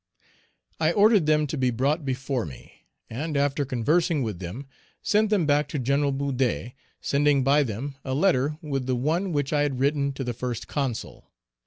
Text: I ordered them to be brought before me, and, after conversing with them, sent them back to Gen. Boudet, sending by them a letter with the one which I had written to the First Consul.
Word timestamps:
I 0.79 0.91
ordered 0.93 1.27
them 1.27 1.45
to 1.45 1.55
be 1.59 1.69
brought 1.69 2.03
before 2.03 2.43
me, 2.43 2.87
and, 3.07 3.37
after 3.37 3.65
conversing 3.65 4.23
with 4.23 4.39
them, 4.39 4.65
sent 5.03 5.29
them 5.29 5.45
back 5.45 5.67
to 5.67 5.77
Gen. 5.77 6.17
Boudet, 6.17 6.73
sending 7.01 7.43
by 7.43 7.61
them 7.61 7.95
a 8.03 8.15
letter 8.15 8.57
with 8.63 8.87
the 8.87 8.95
one 8.95 9.31
which 9.31 9.53
I 9.53 9.61
had 9.61 9.79
written 9.79 10.11
to 10.13 10.23
the 10.23 10.33
First 10.33 10.67
Consul. 10.67 11.29